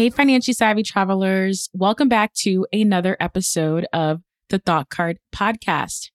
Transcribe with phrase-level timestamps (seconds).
[0.00, 1.68] Hey, financially savvy travelers.
[1.74, 6.08] Welcome back to another episode of the Thought Card Podcast.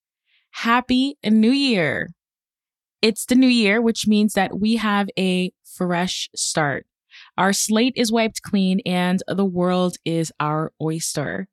[0.54, 2.10] Happy New Year.
[3.04, 6.88] It's the new year, which means that we have a fresh start.
[7.38, 11.48] Our slate is wiped clean and the world is our oyster.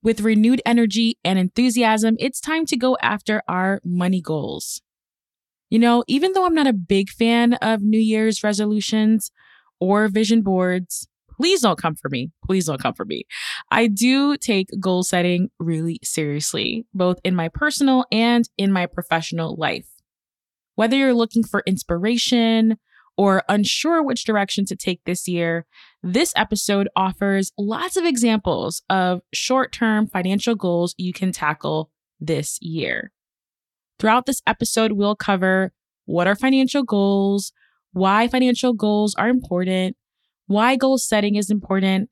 [0.00, 4.80] With renewed energy and enthusiasm, it's time to go after our money goals.
[5.70, 9.32] You know, even though I'm not a big fan of New Year's resolutions
[9.80, 11.08] or vision boards,
[11.44, 12.30] please don't come for me.
[12.46, 13.24] Please don't come for me.
[13.70, 19.54] I do take goal setting really seriously, both in my personal and in my professional
[19.54, 19.86] life.
[20.76, 22.78] Whether you're looking for inspiration
[23.18, 25.66] or unsure which direction to take this year,
[26.02, 32.58] this episode offers lots of examples of short term financial goals you can tackle this
[32.62, 33.12] year.
[33.98, 35.74] Throughout this episode, we'll cover
[36.06, 37.52] what are financial goals,
[37.92, 39.94] why financial goals are important,
[40.46, 42.10] why goal setting is important,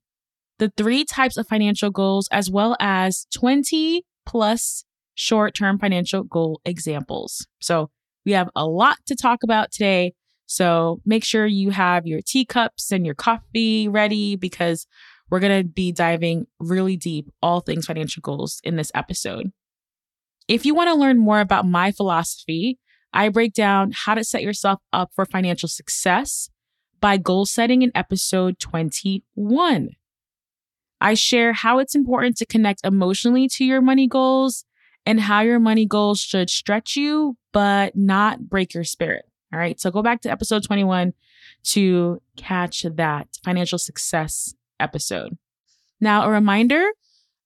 [0.58, 4.84] the three types of financial goals, as well as 20 plus
[5.14, 7.46] short term financial goal examples.
[7.60, 7.90] So,
[8.24, 10.14] we have a lot to talk about today.
[10.46, 14.86] So, make sure you have your teacups and your coffee ready because
[15.30, 19.50] we're going to be diving really deep, all things financial goals in this episode.
[20.46, 22.78] If you want to learn more about my philosophy,
[23.14, 26.50] I break down how to set yourself up for financial success
[27.02, 29.90] by goal setting in episode 21.
[31.00, 34.64] I share how it's important to connect emotionally to your money goals
[35.04, 39.24] and how your money goals should stretch you, but not break your spirit.
[39.52, 39.78] All right.
[39.80, 41.12] So go back to episode 21
[41.64, 45.36] to catch that financial success episode.
[46.00, 46.84] Now, a reminder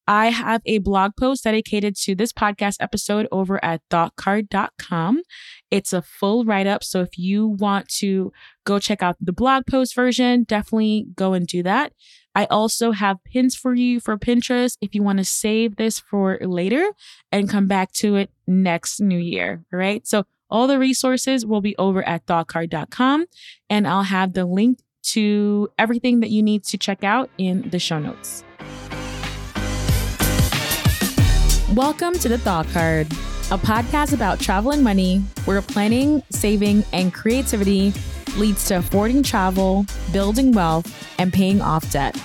[0.08, 5.22] I have a blog post dedicated to this podcast episode over at thoughtcard.com.
[5.70, 6.84] It's a full write up.
[6.84, 8.32] So if you want to
[8.64, 11.92] go check out the blog post version, definitely go and do that.
[12.34, 16.38] I also have pins for you for Pinterest if you want to save this for
[16.42, 16.90] later
[17.32, 19.64] and come back to it next new year.
[19.72, 20.06] All right.
[20.06, 23.26] So all the resources will be over at thoughtcard.com
[23.68, 27.78] and I'll have the link to everything that you need to check out in the
[27.78, 28.44] show notes.
[31.76, 33.06] Welcome to the Thought Card,
[33.50, 37.92] a podcast about travel and money where planning, saving, and creativity
[38.38, 42.18] leads to affording travel, building wealth, and paying off debt.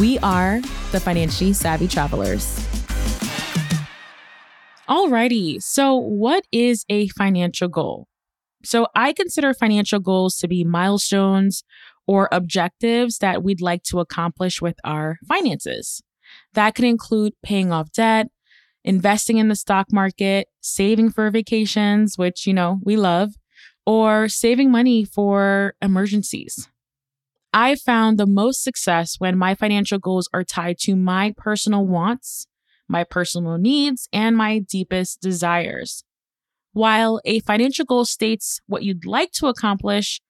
[0.00, 0.62] We are
[0.92, 2.58] the financially savvy travelers.
[4.88, 8.06] Alrighty, so what is a financial goal?
[8.64, 11.64] So I consider financial goals to be milestones
[12.06, 16.02] or objectives that we'd like to accomplish with our finances.
[16.54, 18.28] That could include paying off debt,
[18.86, 23.34] investing in the stock market, saving for vacations, which, you know, we love,
[23.84, 26.68] or saving money for emergencies.
[27.52, 32.46] I found the most success when my financial goals are tied to my personal wants,
[32.88, 36.04] my personal needs, and my deepest desires.
[36.72, 40.20] While a financial goal states what you'd like to accomplish,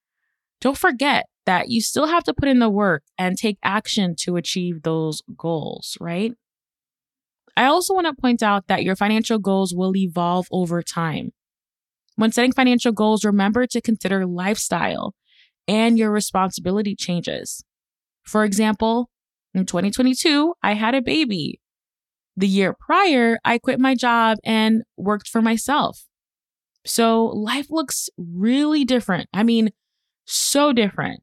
[0.60, 4.36] don't forget that you still have to put in the work and take action to
[4.36, 6.32] achieve those goals, right?
[7.56, 11.30] I also want to point out that your financial goals will evolve over time.
[12.16, 15.14] When setting financial goals, remember to consider lifestyle
[15.68, 17.64] and your responsibility changes.
[18.22, 19.10] For example,
[19.54, 21.60] in 2022, I had a baby.
[22.36, 26.04] The year prior, I quit my job and worked for myself.
[26.84, 29.28] So life looks really different.
[29.32, 29.70] I mean,
[30.26, 31.22] so different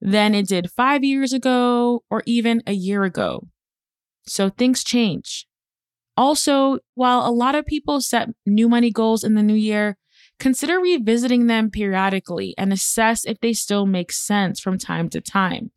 [0.00, 3.48] than it did five years ago or even a year ago.
[4.26, 5.46] So things change.
[6.16, 9.96] Also, while a lot of people set new money goals in the new year,
[10.38, 15.70] consider revisiting them periodically and assess if they still make sense from time to time.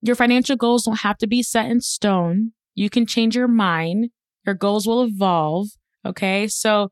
[0.00, 2.52] Your financial goals don't have to be set in stone.
[2.74, 4.10] You can change your mind.
[4.46, 5.68] Your goals will evolve.
[6.06, 6.46] Okay.
[6.46, 6.90] So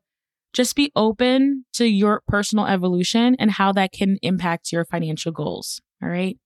[0.53, 5.81] just be open to your personal evolution and how that can impact your financial goals.
[6.01, 6.37] All right.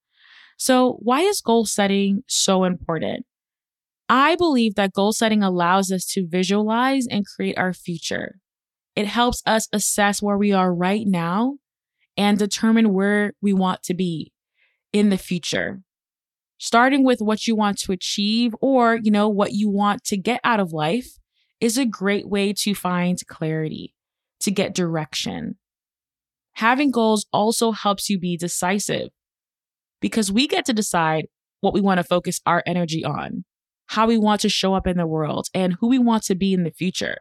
[0.57, 3.25] So, why is goal setting so important?
[4.13, 8.39] I believe that goal setting allows us to visualize and create our future.
[8.93, 11.59] It helps us assess where we are right now
[12.17, 14.33] and determine where we want to be
[14.91, 15.79] in the future.
[16.57, 20.41] Starting with what you want to achieve or, you know, what you want to get
[20.43, 21.17] out of life
[21.61, 23.95] is a great way to find clarity,
[24.41, 25.55] to get direction.
[26.55, 29.07] Having goals also helps you be decisive
[30.01, 31.27] because we get to decide
[31.61, 33.45] what we want to focus our energy on
[33.91, 36.53] how we want to show up in the world, and who we want to be
[36.53, 37.17] in the future.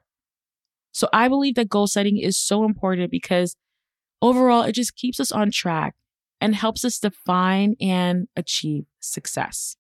[0.93, 3.57] So I believe that goal setting is so important because
[4.21, 5.95] overall, it just keeps us on track
[6.41, 9.77] and helps us define and achieve success.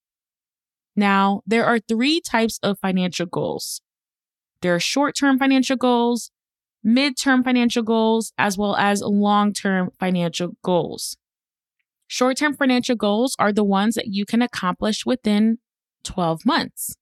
[0.94, 3.80] Now, there are three types of financial goals
[4.60, 6.30] there are short term financial goals,
[6.82, 11.16] mid term financial goals, as well as long term financial goals.
[12.06, 15.58] Short term financial goals are the ones that you can accomplish within
[16.04, 16.96] 12 months.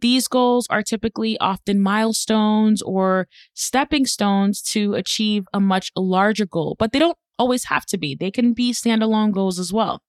[0.00, 6.76] These goals are typically often milestones or stepping stones to achieve a much larger goal,
[6.78, 8.14] but they don't always have to be.
[8.14, 10.02] They can be standalone goals as well.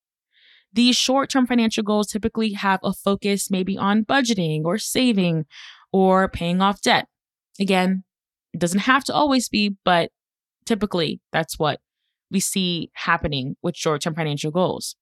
[0.73, 5.45] These short term financial goals typically have a focus maybe on budgeting or saving
[5.91, 7.07] or paying off debt.
[7.59, 8.03] Again,
[8.53, 10.11] it doesn't have to always be, but
[10.65, 11.81] typically that's what
[12.29, 14.95] we see happening with short term financial goals.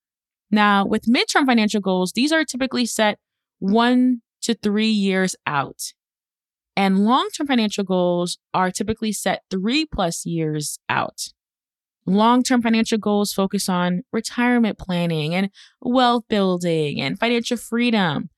[0.51, 3.19] Now, with midterm financial goals, these are typically set
[3.59, 5.93] one to three years out.
[6.75, 11.27] And long term financial goals are typically set three plus years out.
[12.05, 15.49] Long term financial goals focus on retirement planning and
[15.81, 18.29] wealth building and financial freedom.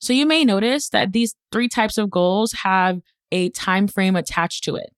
[0.00, 3.00] So you may notice that these three types of goals have
[3.32, 4.90] a time frame attached to it.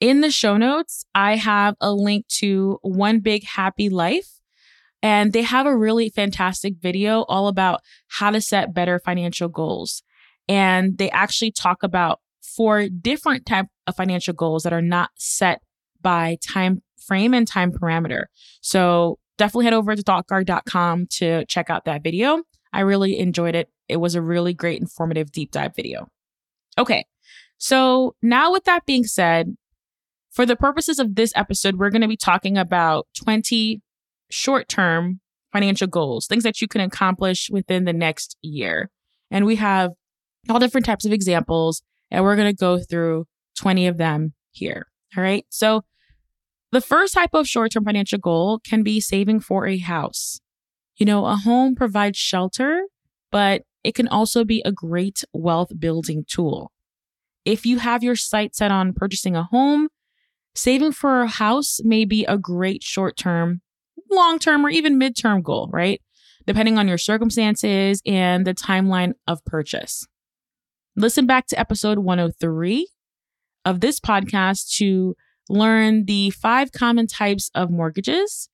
[0.00, 4.37] In the show notes, I have a link to One Big Happy Life,
[5.02, 10.02] and they have a really fantastic video all about how to set better financial goals.
[10.48, 15.60] And they actually talk about four different type of financial goals that are not set
[16.00, 18.24] by time frame and time parameter.
[18.60, 22.42] So definitely head over to thoughtcard.com to check out that video.
[22.72, 23.68] I really enjoyed it.
[23.88, 26.08] It was a really great, informative deep dive video.
[26.76, 27.06] Okay,
[27.56, 29.56] so now with that being said,
[30.30, 33.80] for the purposes of this episode, we're going to be talking about 20
[34.30, 35.20] short term
[35.52, 38.90] financial goals, things that you can accomplish within the next year.
[39.30, 39.92] And we have
[40.48, 43.26] all different types of examples, and we're going to go through
[43.58, 44.86] 20 of them here.
[45.16, 45.44] All right.
[45.48, 45.82] So,
[46.70, 50.40] the first type of short term financial goal can be saving for a house.
[50.96, 52.82] You know, a home provides shelter,
[53.30, 56.72] but it can also be a great wealth building tool.
[57.44, 59.88] If you have your sight set on purchasing a home,
[60.54, 63.62] saving for a house may be a great short term,
[64.10, 66.00] long term, or even mid term goal, right?
[66.46, 70.06] Depending on your circumstances and the timeline of purchase.
[70.96, 72.88] Listen back to episode 103
[73.64, 75.14] of this podcast to
[75.48, 78.48] learn the five common types of mortgages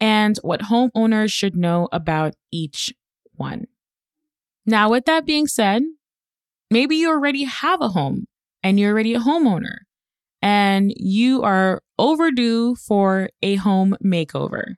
[0.00, 2.92] and what homeowners should know about each
[3.34, 3.66] one.
[4.66, 5.82] Now, with that being said,
[6.70, 8.26] maybe you already have a home
[8.62, 9.76] and you're already a homeowner
[10.42, 14.74] and you are overdue for a home makeover.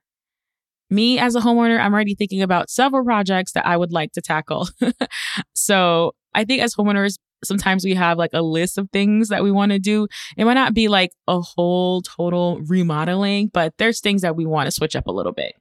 [0.89, 4.21] Me as a homeowner, I'm already thinking about several projects that I would like to
[4.21, 4.67] tackle.
[5.53, 9.51] so I think as homeowners, sometimes we have like a list of things that we
[9.51, 10.07] want to do.
[10.37, 14.67] It might not be like a whole total remodeling, but there's things that we want
[14.67, 15.53] to switch up a little bit.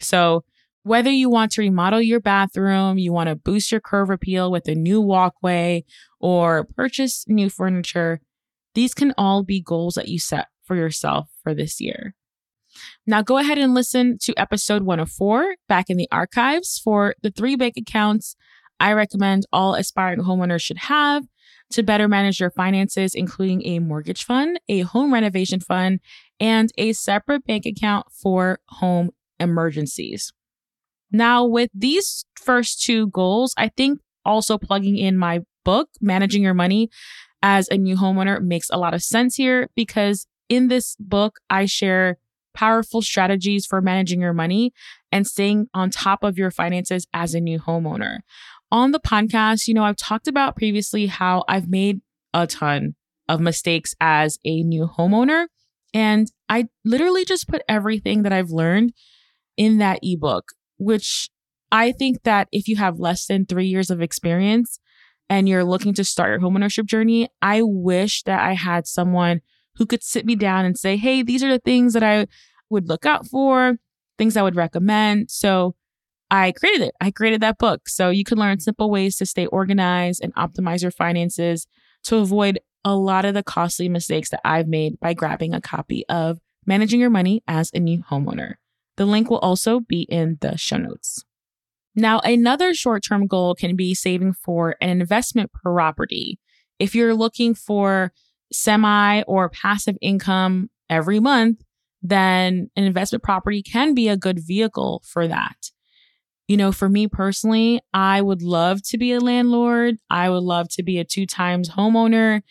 [0.00, 0.44] So,
[0.82, 4.68] whether you want to remodel your bathroom, you want to boost your curb appeal with
[4.68, 5.84] a new walkway,
[6.20, 8.20] or purchase new furniture,
[8.76, 12.14] these can all be goals that you set for yourself for this year.
[13.06, 17.56] Now, go ahead and listen to episode 104 back in the archives for the three
[17.56, 18.36] bank accounts
[18.78, 21.24] I recommend all aspiring homeowners should have
[21.72, 26.00] to better manage your finances, including a mortgage fund, a home renovation fund,
[26.38, 30.32] and a separate bank account for home emergencies.
[31.10, 36.54] Now, with these first two goals, I think also plugging in my book, Managing Your
[36.54, 36.90] Money
[37.42, 41.66] as a New Homeowner, makes a lot of sense here because in this book, I
[41.66, 42.18] share
[42.56, 44.72] powerful strategies for managing your money
[45.12, 48.18] and staying on top of your finances as a new homeowner
[48.70, 52.00] on the podcast, you know, I've talked about previously how I've made
[52.34, 52.94] a ton
[53.28, 55.46] of mistakes as a new homeowner.
[55.94, 58.92] And I literally just put everything that I've learned
[59.56, 61.30] in that ebook, which
[61.72, 64.78] I think that if you have less than three years of experience
[65.28, 69.40] and you're looking to start your homeownership journey, I wish that I had someone
[69.76, 72.26] who could sit me down and say, hey, these are the things that I
[72.70, 73.76] would look out for,
[74.18, 75.30] things I would recommend.
[75.30, 75.74] So
[76.30, 76.94] I created it.
[77.00, 77.88] I created that book.
[77.88, 81.66] So you can learn simple ways to stay organized and optimize your finances
[82.04, 86.04] to avoid a lot of the costly mistakes that I've made by grabbing a copy
[86.08, 88.54] of Managing Your Money as a New Homeowner.
[88.96, 91.24] The link will also be in the show notes.
[91.94, 96.38] Now, another short term goal can be saving for an investment property.
[96.78, 98.12] If you're looking for
[98.52, 101.62] semi or passive income every month,
[102.02, 105.70] then an investment property can be a good vehicle for that.
[106.48, 109.96] You know, for me personally, I would love to be a landlord.
[110.10, 112.42] I would love to be a two times homeowner,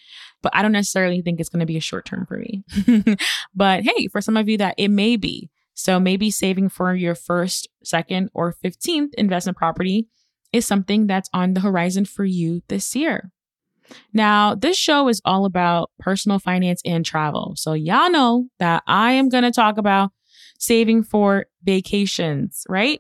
[0.42, 2.64] but I don't necessarily think it's going to be a short term for me.
[3.56, 5.50] but hey, for some of you that it may be.
[5.76, 10.08] So maybe saving for your first, second, or 15th investment property
[10.52, 13.32] is something that's on the horizon for you this year.
[14.14, 17.54] Now, this show is all about personal finance and travel.
[17.58, 20.12] So, y'all know that I am going to talk about
[20.58, 23.00] saving for vacations, right?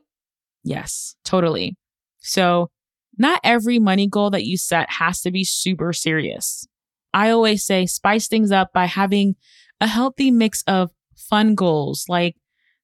[0.63, 1.77] Yes, totally.
[2.19, 2.69] So,
[3.17, 6.67] not every money goal that you set has to be super serious.
[7.13, 9.35] I always say spice things up by having
[9.79, 12.35] a healthy mix of fun goals like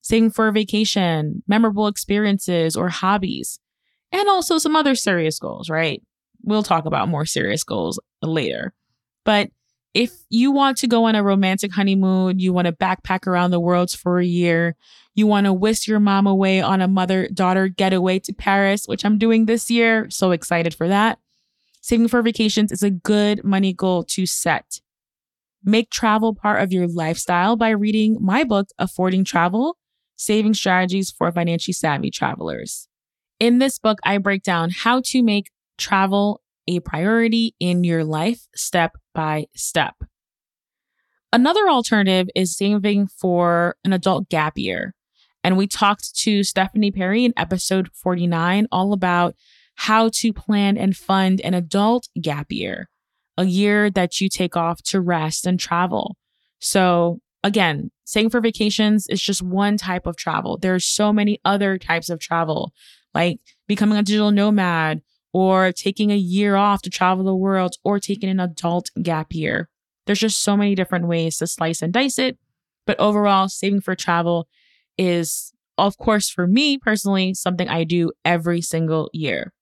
[0.02, 3.60] saving for a vacation, memorable experiences, or hobbies,
[4.12, 6.02] and also some other serious goals, right?
[6.44, 8.74] We'll talk about more serious goals later.
[9.24, 9.50] But
[9.94, 13.60] if you want to go on a romantic honeymoon, you want to backpack around the
[13.60, 14.76] world for a year,
[15.14, 19.04] you want to whisk your mom away on a mother daughter getaway to Paris, which
[19.04, 21.20] I'm doing this year, so excited for that.
[21.82, 24.80] Saving for vacations is a good money goal to set.
[25.64, 29.78] Make travel part of your lifestyle by reading my book, Affording Travel
[30.16, 32.88] Saving Strategies for Financially Savvy Travelers.
[33.40, 35.50] In this book, I break down how to make
[35.82, 39.96] travel a priority in your life step by step.
[41.34, 44.94] Another alternative is saving for an adult gap year.
[45.44, 49.36] And we talked to Stephanie Perry in episode 49 all about
[49.76, 52.90] how to plan and fund an adult gap year,
[53.38, 56.16] a year that you take off to rest and travel.
[56.60, 60.58] So, again, saving for vacations is just one type of travel.
[60.58, 62.72] There's so many other types of travel,
[63.16, 65.02] like becoming a digital nomad
[65.34, 69.70] or taking a year off to travel the world or taking an adult gap year.
[70.06, 72.38] There's just so many different ways to slice and dice it.
[72.86, 74.48] But overall, saving for travel
[74.98, 79.54] is, of course, for me personally, something I do every single year.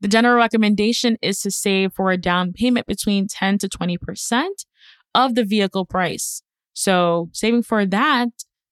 [0.00, 4.48] The general recommendation is to save for a down payment between 10 to 20%
[5.14, 6.42] of the vehicle price.
[6.72, 8.28] So, saving for that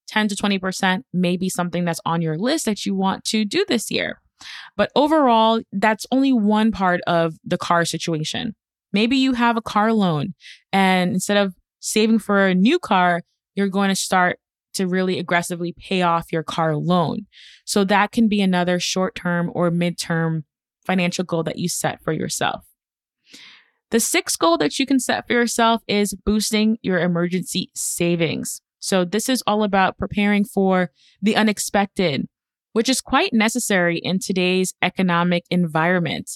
[0.07, 3.65] 10 to 20% may be something that's on your list that you want to do
[3.67, 4.21] this year.
[4.75, 8.55] But overall, that's only one part of the car situation.
[8.93, 10.33] Maybe you have a car loan,
[10.71, 13.23] and instead of saving for a new car,
[13.55, 14.39] you're going to start
[14.75, 17.25] to really aggressively pay off your car loan.
[17.65, 20.43] So that can be another short term or midterm
[20.85, 22.65] financial goal that you set for yourself.
[23.91, 28.61] The sixth goal that you can set for yourself is boosting your emergency savings.
[28.79, 30.91] So, this is all about preparing for
[31.21, 32.27] the unexpected,
[32.73, 36.29] which is quite necessary in today's economic environment.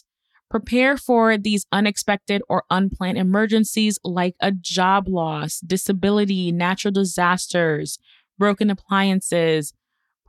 [0.50, 8.00] Prepare for these unexpected or unplanned emergencies like a job loss, disability, natural disasters,
[8.40, 9.74] broken appliances,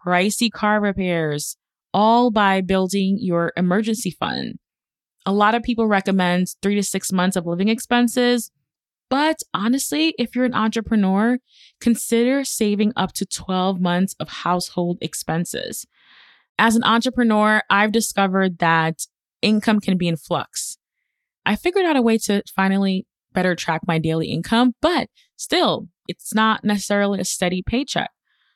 [0.05, 1.57] pricey car repairs,
[1.95, 4.59] all by building your emergency fund.
[5.25, 8.51] A lot of people recommend three to six months of living expenses.
[9.09, 11.39] But honestly, if you're an entrepreneur,
[11.81, 15.87] consider saving up to 12 months of household expenses.
[16.59, 19.07] As an entrepreneur, I've discovered that
[19.43, 20.79] income can be in flux.
[21.45, 26.35] I figured out a way to finally better track my daily income, but still, it's
[26.35, 28.11] not necessarily a steady paycheck.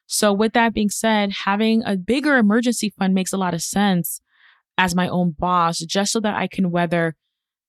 [0.07, 4.21] So, with that being said, having a bigger emergency fund makes a lot of sense
[4.77, 7.17] as my own boss, just so that I can weather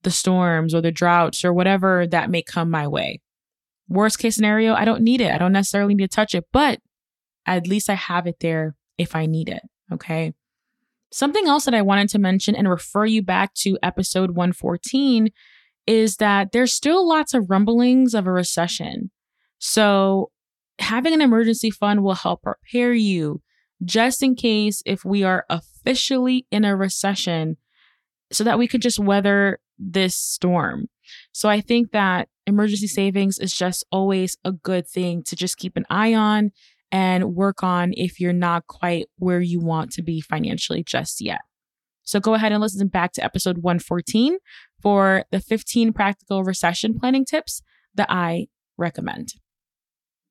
[0.04, 3.22] the storms or the droughts or whatever that may come my way.
[3.88, 5.32] Worst case scenario, I don't need it.
[5.32, 6.80] I don't necessarily need to touch it, but
[7.46, 9.62] at least I have it there if I need it.
[9.92, 10.34] Okay.
[11.12, 15.30] Something else that I wanted to mention and refer you back to episode 114
[15.88, 19.12] is that there's still lots of rumblings of a recession.
[19.59, 20.31] So,
[20.79, 23.41] having an emergency fund will help prepare you
[23.83, 27.57] just in case if we are officially in a recession
[28.31, 30.88] so that we could just weather this storm.
[31.31, 35.77] So, I think that emergency savings is just always a good thing to just keep
[35.77, 36.51] an eye on
[36.91, 41.41] and work on if you're not quite where you want to be financially just yet.
[42.03, 44.38] So go ahead and listen back to episode 114
[44.81, 47.63] for the 15 practical recession planning tips
[47.95, 48.47] that I
[48.77, 49.33] recommend.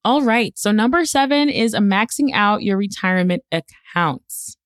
[0.04, 0.56] All right.
[0.58, 4.56] So, number seven is a maxing out your retirement accounts.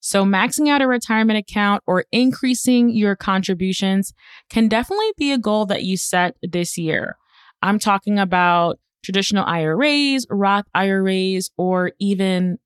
[0.00, 4.12] So, maxing out a retirement account or increasing your contributions
[4.50, 7.16] can definitely be a goal that you set this year.
[7.62, 12.58] I'm talking about traditional IRAs, Roth IRAs, or even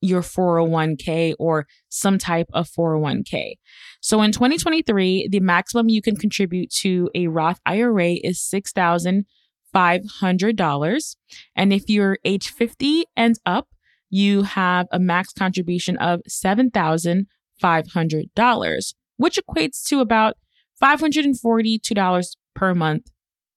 [0.00, 3.54] your 401k or some type of 401k.
[4.00, 9.26] So in 2023, the maximum you can contribute to a Roth IRA is 6000
[9.74, 11.16] $500.
[11.56, 13.68] And if you're age 50 and up,
[14.10, 20.34] you have a max contribution of $7,500, which equates to about
[20.82, 23.12] $542 per month.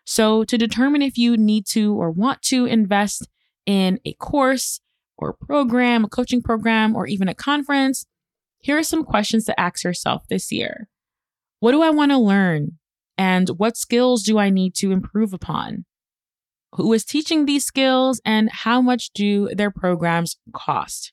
[0.04, 3.28] So, to determine if you need to or want to invest
[3.66, 4.80] in a course
[5.18, 8.06] or program, a coaching program, or even a conference,
[8.60, 10.88] here are some questions to ask yourself this year.
[11.60, 12.78] What do I want to learn?
[13.18, 15.84] And what skills do I need to improve upon?
[16.74, 21.12] Who is teaching these skills and how much do their programs cost?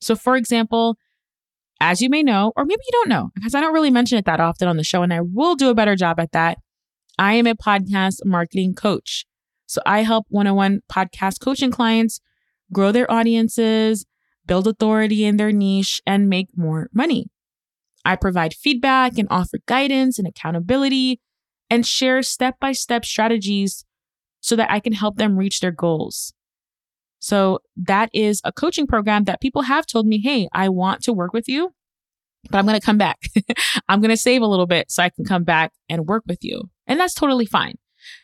[0.00, 0.98] So, for example,
[1.82, 4.24] as you may know, or maybe you don't know, because I don't really mention it
[4.26, 6.58] that often on the show, and I will do a better job at that.
[7.18, 9.26] I am a podcast marketing coach.
[9.66, 12.20] So I help one on one podcast coaching clients
[12.72, 14.06] grow their audiences,
[14.46, 17.26] build authority in their niche, and make more money.
[18.04, 21.20] I provide feedback and offer guidance and accountability
[21.68, 23.84] and share step by step strategies
[24.40, 26.32] so that I can help them reach their goals.
[27.22, 31.12] So that is a coaching program that people have told me, hey, I want to
[31.12, 31.72] work with you,
[32.50, 33.20] but I'm going to come back.
[33.88, 36.42] I'm going to save a little bit so I can come back and work with
[36.42, 36.68] you.
[36.88, 37.76] And that's totally fine.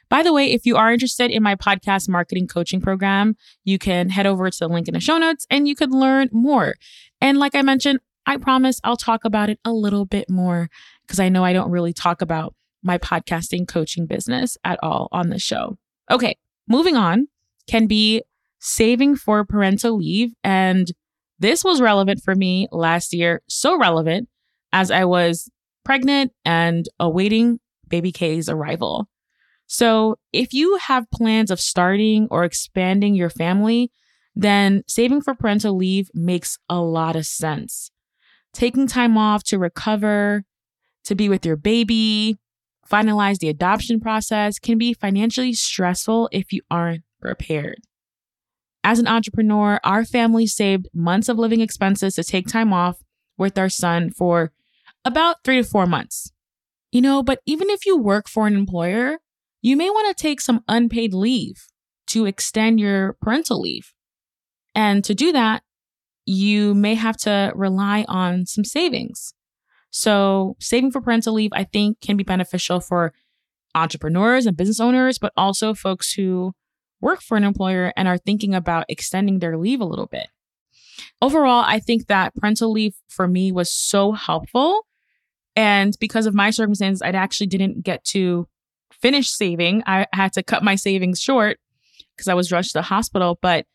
[0.08, 4.08] By the way, if you are interested in my podcast marketing coaching program, you can
[4.08, 6.74] head over to the link in the show notes and you could learn more.
[7.20, 10.70] And like I mentioned, I promise I'll talk about it a little bit more
[11.06, 15.28] because I know I don't really talk about my podcasting coaching business at all on
[15.28, 15.78] the show.
[16.10, 17.28] Okay, moving on
[17.68, 18.22] can be
[18.58, 20.32] saving for parental leave.
[20.42, 20.90] And
[21.38, 24.28] this was relevant for me last year, so relevant
[24.72, 25.50] as I was
[25.84, 29.08] pregnant and awaiting baby K's arrival.
[29.66, 33.90] So, if you have plans of starting or expanding your family,
[34.34, 37.90] then saving for parental leave makes a lot of sense.
[38.54, 40.44] Taking time off to recover,
[41.04, 42.38] to be with your baby,
[42.90, 47.80] finalize the adoption process can be financially stressful if you aren't prepared.
[48.84, 53.02] As an entrepreneur, our family saved months of living expenses to take time off
[53.36, 54.52] with our son for
[55.04, 56.32] about three to four months.
[56.90, 59.18] You know, but even if you work for an employer,
[59.60, 61.66] you may want to take some unpaid leave
[62.08, 63.92] to extend your parental leave.
[64.74, 65.62] And to do that,
[66.24, 69.34] you may have to rely on some savings.
[69.90, 73.12] So, saving for parental leave, I think, can be beneficial for
[73.74, 76.52] entrepreneurs and business owners, but also folks who
[77.00, 80.28] work for an employer and are thinking about extending their leave a little bit.
[81.22, 84.86] Overall, I think that parental leave for me was so helpful.
[85.56, 88.48] And because of my circumstances, I actually didn't get to
[88.92, 89.82] finish saving.
[89.86, 91.58] I had to cut my savings short
[92.16, 93.38] because I was rushed to the hospital.
[93.40, 93.66] But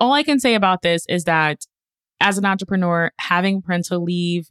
[0.00, 1.66] all I can say about this is that
[2.20, 4.48] as an entrepreneur, having parental leave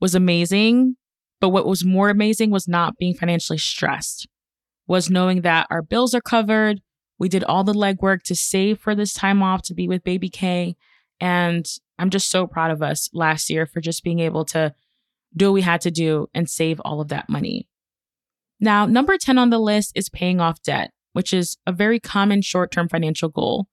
[0.00, 0.96] was amazing.
[1.40, 4.28] But what was more amazing was not being financially stressed,
[4.86, 6.80] was knowing that our bills are covered,
[7.18, 10.28] We did all the legwork to save for this time off to be with baby
[10.28, 10.76] K.
[11.20, 11.66] And
[11.98, 14.74] I'm just so proud of us last year for just being able to
[15.36, 17.68] do what we had to do and save all of that money.
[18.60, 22.42] Now, number 10 on the list is paying off debt, which is a very common
[22.42, 23.68] short term financial goal.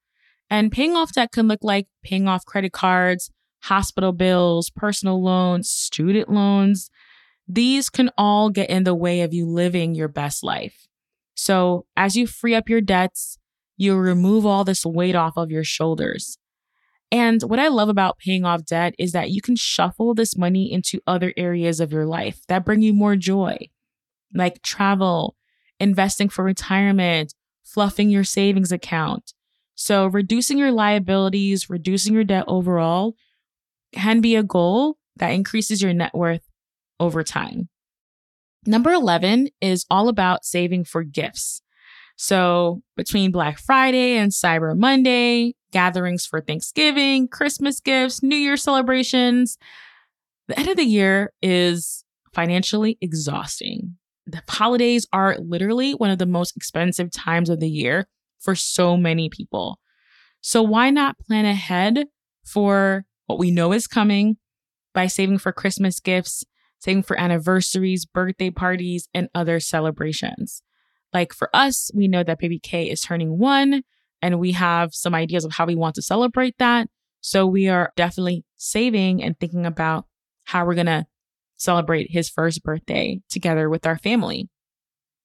[0.50, 3.32] And paying off debt can look like paying off credit cards,
[3.64, 6.90] hospital bills, personal loans, student loans.
[7.48, 10.85] These can all get in the way of you living your best life.
[11.36, 13.38] So, as you free up your debts,
[13.78, 16.38] you remove all this weight off of your shoulders.
[17.12, 20.72] And what I love about paying off debt is that you can shuffle this money
[20.72, 23.70] into other areas of your life that bring you more joy,
[24.34, 25.36] like travel,
[25.80, 29.34] investing for retirement, fluffing your savings account.
[29.76, 33.16] So, reducing your liabilities, reducing your debt overall
[33.92, 36.44] can be a goal that increases your net worth
[37.00, 37.70] over time.
[38.66, 41.62] Number 11 is all about saving for gifts.
[42.18, 49.58] So, between Black Friday and Cyber Monday, gatherings for Thanksgiving, Christmas gifts, New Year celebrations,
[50.48, 53.98] the end of the year is financially exhausting.
[54.28, 58.08] The holidays are literally one of the most expensive times of the year
[58.40, 59.80] for so many people.
[60.40, 62.06] So, why not plan ahead
[62.46, 64.38] for what we know is coming
[64.94, 66.46] by saving for Christmas gifts,
[66.86, 70.62] saving for anniversaries, birthday parties, and other celebrations?
[71.14, 73.84] Like for us, we know that baby K is turning one,
[74.22, 76.88] and we have some ideas of how we want to celebrate that.
[77.22, 80.06] So, we are definitely saving and thinking about
[80.44, 81.08] how we're going to
[81.58, 84.50] celebrate his first birthday together with our family.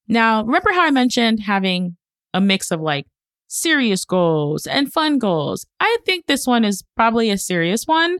[0.09, 1.97] Now, remember how I mentioned having
[2.33, 3.07] a mix of like
[3.49, 5.67] serious goals and fun goals?
[5.79, 8.19] I think this one is probably a serious one,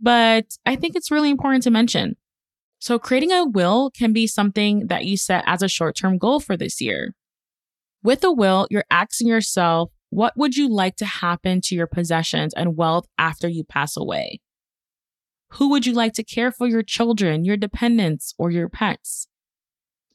[0.00, 2.16] but I think it's really important to mention.
[2.78, 6.40] So, creating a will can be something that you set as a short term goal
[6.40, 7.14] for this year.
[8.02, 12.54] With a will, you're asking yourself, what would you like to happen to your possessions
[12.54, 14.40] and wealth after you pass away?
[15.52, 19.26] Who would you like to care for your children, your dependents, or your pets?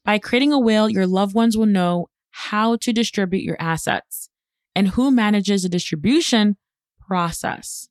[0.03, 4.29] By creating a will, your loved ones will know how to distribute your assets
[4.75, 6.57] and who manages the distribution
[6.99, 7.89] process.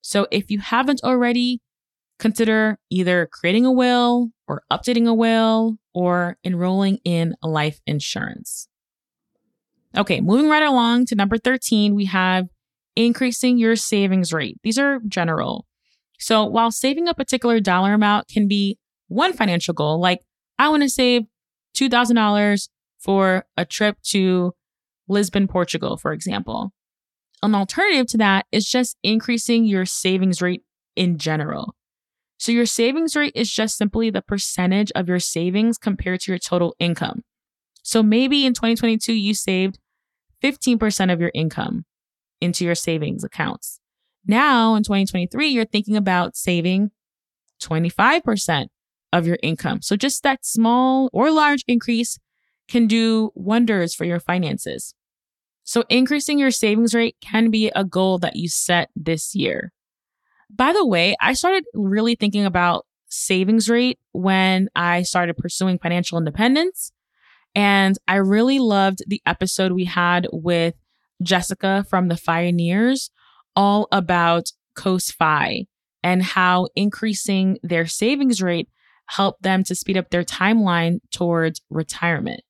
[0.00, 1.60] So if you haven't already,
[2.18, 8.68] consider either creating a will or updating a will or enrolling in life insurance.
[9.96, 12.48] Okay, moving right along to number 13, we have
[12.96, 14.58] increasing your savings rate.
[14.62, 15.66] These are general.
[16.18, 20.20] So while saving a particular dollar amount can be one financial goal, like
[20.58, 21.22] I want to save
[21.76, 24.52] $2,000 for a trip to
[25.08, 26.72] Lisbon, Portugal, for example.
[27.42, 30.62] An alternative to that is just increasing your savings rate
[30.96, 31.74] in general.
[32.38, 36.38] So, your savings rate is just simply the percentage of your savings compared to your
[36.38, 37.22] total income.
[37.82, 39.78] So, maybe in 2022, you saved
[40.42, 41.84] 15% of your income
[42.40, 43.80] into your savings accounts.
[44.26, 46.90] Now in 2023, you're thinking about saving
[47.62, 48.66] 25%
[49.12, 49.82] of your income.
[49.82, 52.18] So just that small or large increase
[52.68, 54.94] can do wonders for your finances.
[55.62, 59.72] So increasing your savings rate can be a goal that you set this year.
[60.50, 66.18] By the way, I started really thinking about savings rate when I started pursuing financial
[66.18, 66.92] independence.
[67.54, 70.74] And I really loved the episode we had with
[71.22, 73.10] Jessica from the Fioneers
[73.54, 75.66] all about Coast FI
[76.02, 78.68] and how increasing their savings rate
[79.06, 82.42] helped them to speed up their timeline towards retirement.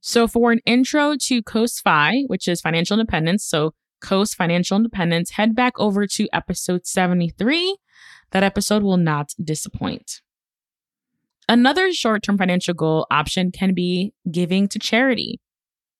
[0.00, 5.30] So, for an intro to Coast FI, which is financial independence, so Coast Financial Independence,
[5.30, 7.76] head back over to episode 73.
[8.32, 10.20] That episode will not disappoint.
[11.48, 15.40] Another short term financial goal option can be giving to charity.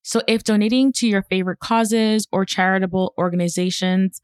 [0.03, 4.23] So, if donating to your favorite causes or charitable organizations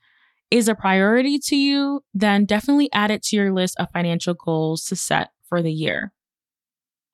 [0.50, 4.84] is a priority to you, then definitely add it to your list of financial goals
[4.84, 6.12] to set for the year.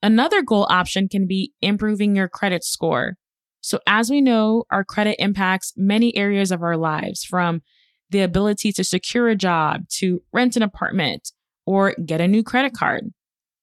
[0.02, 3.16] Another goal option can be improving your credit score.
[3.62, 7.62] So, as we know, our credit impacts many areas of our lives from
[8.10, 11.30] the ability to secure a job, to rent an apartment,
[11.64, 13.12] or get a new credit card.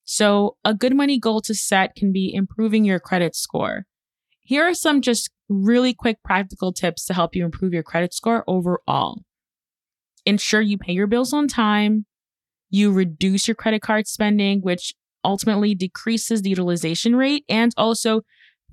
[0.06, 3.84] So, a good money goal to set can be improving your credit score.
[4.40, 8.44] Here are some just really quick practical tips to help you improve your credit score
[8.48, 9.22] overall.
[10.26, 12.06] Ensure you pay your bills on time.
[12.70, 18.22] You reduce your credit card spending, which ultimately decreases the utilization rate, and also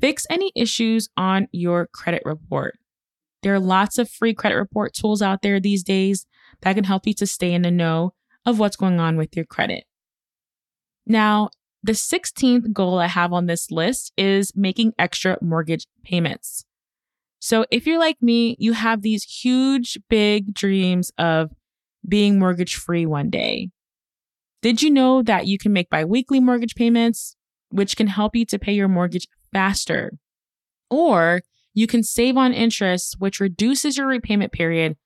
[0.01, 2.79] fix any issues on your credit report.
[3.43, 6.27] There are lots of free credit report tools out there these days
[6.63, 8.13] that can help you to stay in the know
[8.45, 9.85] of what's going on with your credit.
[11.07, 11.51] Now,
[11.83, 16.65] the 16th goal I have on this list is making extra mortgage payments.
[17.39, 21.53] So if you're like me, you have these huge, big dreams of
[22.09, 23.71] being mortgage free one day.
[24.63, 27.37] Did you know that you can make biweekly mortgage payments,
[27.69, 30.13] which can help you to pay your mortgage faster?
[30.91, 31.43] Or
[31.75, 34.97] you can save on interest, which reduces your repayment period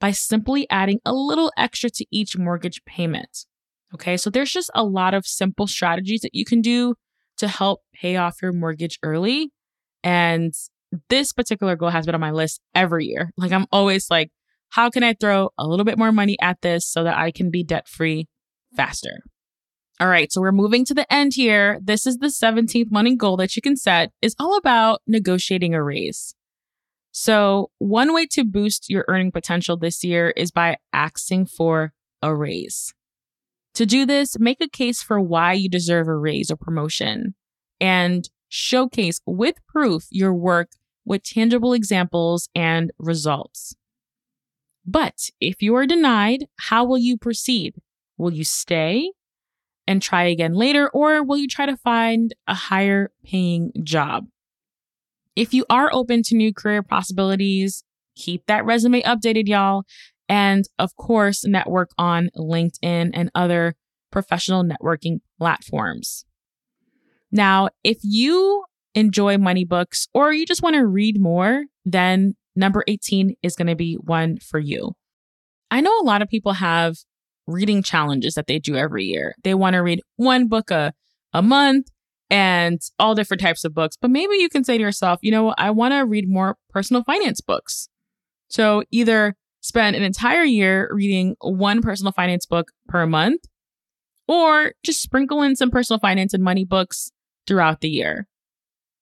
[0.00, 3.46] by simply adding a little extra to each mortgage payment.
[3.94, 6.94] Okay, so there's just a lot of simple strategies that you can do
[7.38, 9.50] to help pay off your mortgage early.
[10.02, 10.52] And
[11.08, 13.30] this particular goal has been on my list every year.
[13.36, 14.30] Like I'm always like,
[14.70, 17.50] how can I throw a little bit more money at this so that I can
[17.50, 18.26] be debt free
[18.76, 19.20] faster?
[20.04, 21.78] All right, so we're moving to the end here.
[21.82, 25.82] This is the 17th money goal that you can set is all about negotiating a
[25.82, 26.34] raise.
[27.10, 32.36] So, one way to boost your earning potential this year is by asking for a
[32.36, 32.92] raise.
[33.76, 37.34] To do this, make a case for why you deserve a raise or promotion
[37.80, 40.72] and showcase with proof your work
[41.06, 43.74] with tangible examples and results.
[44.84, 47.76] But if you are denied, how will you proceed?
[48.18, 49.12] Will you stay
[49.86, 54.26] and try again later, or will you try to find a higher paying job?
[55.36, 57.82] If you are open to new career possibilities,
[58.16, 59.84] keep that resume updated, y'all.
[60.28, 63.74] And of course, network on LinkedIn and other
[64.10, 66.24] professional networking platforms.
[67.32, 72.84] Now, if you enjoy money books or you just want to read more, then number
[72.86, 74.92] 18 is going to be one for you.
[75.70, 76.98] I know a lot of people have
[77.46, 79.34] reading challenges that they do every year.
[79.44, 80.92] They want to read one book a,
[81.32, 81.88] a month
[82.30, 83.96] and all different types of books.
[84.00, 87.04] But maybe you can say to yourself, you know, I want to read more personal
[87.04, 87.88] finance books.
[88.48, 93.42] So either spend an entire year reading one personal finance book per month
[94.26, 97.10] or just sprinkle in some personal finance and money books
[97.46, 98.26] throughout the year.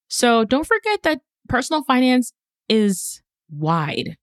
[0.09, 2.33] So don't forget that personal finance
[2.69, 4.17] is wide.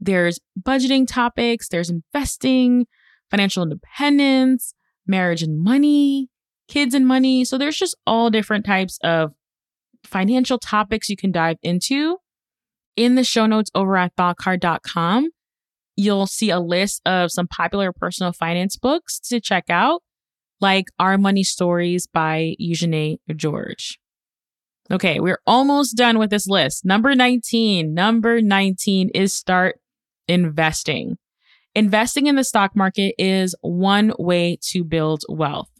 [0.00, 2.86] There's budgeting topics, there's investing,
[3.32, 4.74] financial independence,
[5.06, 6.28] marriage and money,
[6.68, 7.44] kids and money.
[7.44, 9.32] So there's just all different types of
[10.04, 12.18] financial topics you can dive into.
[12.94, 15.30] In the show notes over at thoughtcard.com,
[15.96, 20.02] you'll see a list of some popular personal finance books to check out,
[20.60, 23.98] like Our Money Stories by Eugenie George.
[24.90, 26.84] Okay, we're almost done with this list.
[26.84, 27.94] Number 19.
[27.94, 29.80] Number 19 is start
[30.28, 31.16] investing.
[31.74, 35.70] Investing in the stock market is one way to build wealth.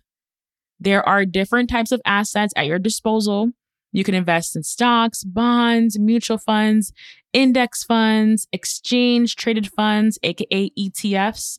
[0.80, 3.50] There are different types of assets at your disposal.
[3.92, 6.92] You can invest in stocks, bonds, mutual funds,
[7.32, 11.58] index funds, exchange traded funds, aka ETFs,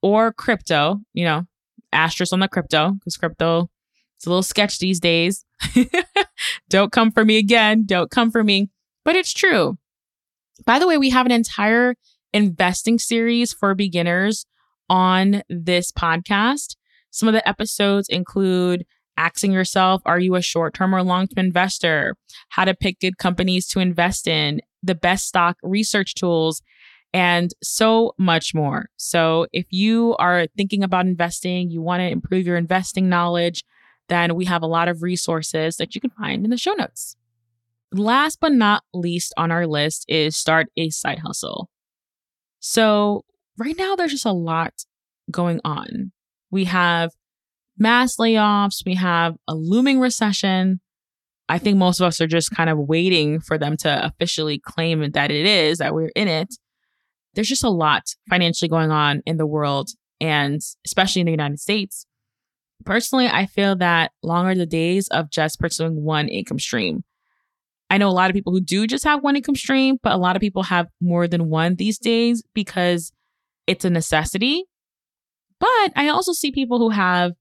[0.00, 1.46] or crypto, you know,
[1.92, 3.68] asterisk on the crypto, because crypto
[4.16, 5.44] it's a little sketch these days.
[6.68, 7.84] don't come for me again.
[7.84, 8.70] Don't come for me.
[9.04, 9.78] But it's true.
[10.64, 11.96] By the way, we have an entire
[12.32, 14.46] investing series for beginners
[14.88, 16.76] on this podcast.
[17.10, 18.84] Some of the episodes include
[19.16, 22.16] asking yourself, are you a short term or long term investor?
[22.50, 26.62] How to pick good companies to invest in, the best stock research tools,
[27.12, 28.90] and so much more.
[28.96, 33.64] So, if you are thinking about investing, you want to improve your investing knowledge,
[34.08, 37.16] then we have a lot of resources that you can find in the show notes.
[37.92, 41.70] Last but not least on our list is start a side hustle.
[42.68, 43.24] So,
[43.56, 44.72] right now, there's just a lot
[45.30, 46.10] going on.
[46.50, 47.12] We have
[47.78, 50.80] mass layoffs, we have a looming recession.
[51.48, 55.08] I think most of us are just kind of waiting for them to officially claim
[55.12, 56.56] that it is, that we're in it.
[57.34, 61.60] There's just a lot financially going on in the world, and especially in the United
[61.60, 62.04] States.
[62.84, 67.04] Personally, I feel that longer the days of just pursuing one income stream.
[67.88, 70.16] I know a lot of people who do just have one income stream, but a
[70.16, 73.12] lot of people have more than one these days because
[73.66, 74.64] it's a necessity.
[75.60, 77.32] But I also see people who have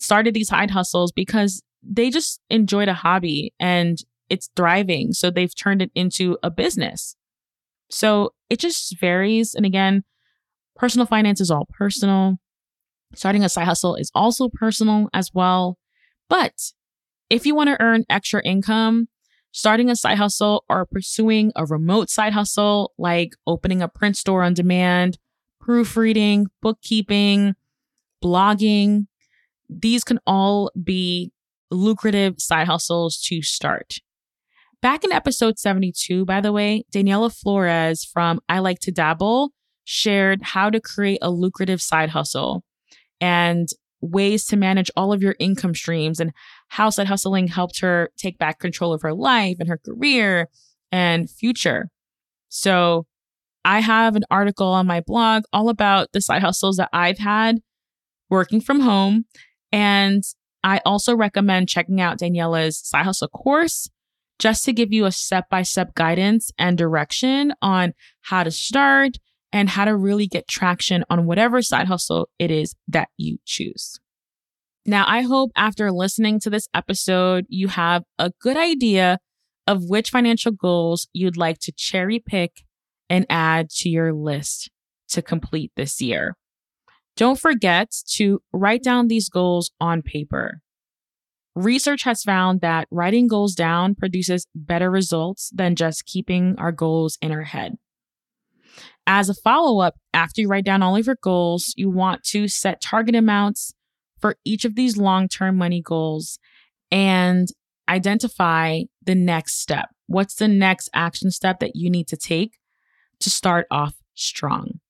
[0.00, 5.12] started these side hustles because they just enjoyed a hobby and it's thriving.
[5.12, 7.16] So they've turned it into a business.
[7.90, 9.54] So it just varies.
[9.54, 10.04] And again,
[10.74, 12.38] personal finance is all personal.
[13.14, 15.76] Starting a side hustle is also personal as well.
[16.30, 16.54] But
[17.28, 19.08] if you want to earn extra income,
[19.52, 24.42] starting a side hustle or pursuing a remote side hustle like opening a print store
[24.42, 25.18] on demand,
[25.60, 27.54] proofreading, bookkeeping,
[28.22, 29.06] blogging,
[29.68, 31.32] these can all be
[31.70, 33.98] lucrative side hustles to start.
[34.80, 39.52] Back in episode 72, by the way, Daniela Flores from I Like to Dabble
[39.84, 42.64] shared how to create a lucrative side hustle.
[43.20, 43.68] And
[44.02, 46.32] ways to manage all of your income streams and
[46.68, 50.48] how side hustling helped her take back control of her life and her career
[50.90, 51.88] and future.
[52.48, 53.06] So
[53.64, 57.60] I have an article on my blog all about the side hustles that I've had
[58.28, 59.24] working from home.
[59.70, 60.24] And
[60.64, 63.88] I also recommend checking out Daniela's side hustle course
[64.38, 69.18] just to give you a step by step guidance and direction on how to start
[69.52, 73.98] and how to really get traction on whatever side hustle it is that you choose.
[74.84, 79.18] Now, I hope after listening to this episode, you have a good idea
[79.66, 82.64] of which financial goals you'd like to cherry pick
[83.08, 84.70] and add to your list
[85.10, 86.34] to complete this year.
[87.16, 90.60] Don't forget to write down these goals on paper.
[91.54, 97.18] Research has found that writing goals down produces better results than just keeping our goals
[97.20, 97.76] in our head.
[99.06, 102.48] As a follow up, after you write down all of your goals, you want to
[102.48, 103.74] set target amounts
[104.20, 106.38] for each of these long term money goals
[106.90, 107.48] and
[107.88, 109.88] identify the next step.
[110.06, 112.58] What's the next action step that you need to take
[113.20, 114.80] to start off strong?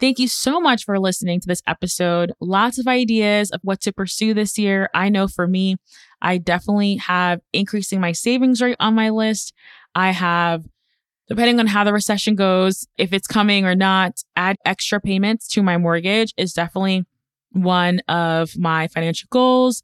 [0.00, 2.32] Thank you so much for listening to this episode.
[2.40, 4.88] Lots of ideas of what to pursue this year.
[4.94, 5.76] I know for me,
[6.22, 9.52] I definitely have increasing my savings rate on my list.
[9.96, 10.64] I have,
[11.28, 15.62] depending on how the recession goes, if it's coming or not, add extra payments to
[15.62, 17.04] my mortgage is definitely
[17.52, 19.82] one of my financial goals.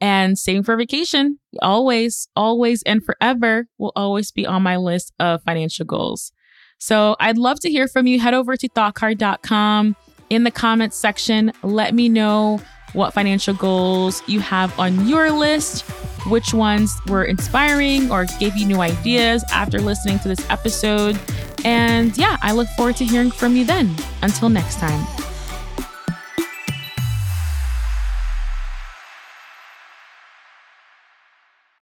[0.00, 5.42] And saving for vacation, always, always, and forever will always be on my list of
[5.42, 6.32] financial goals.
[6.78, 8.20] So I'd love to hear from you.
[8.20, 9.96] Head over to thoughtcard.com
[10.28, 11.52] in the comments section.
[11.62, 12.60] Let me know
[12.92, 15.82] what financial goals you have on your list,
[16.28, 21.18] which ones were inspiring or gave you new ideas after listening to this episode.
[21.64, 23.94] And yeah, I look forward to hearing from you then.
[24.22, 25.04] Until next time.